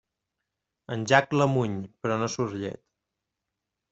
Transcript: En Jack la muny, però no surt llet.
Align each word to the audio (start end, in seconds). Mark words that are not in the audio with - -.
En 0.95 1.03
Jack 1.11 1.35
la 1.41 1.47
muny, 1.51 1.77
però 2.05 2.17
no 2.21 2.31
surt 2.37 2.57
llet. 2.63 2.83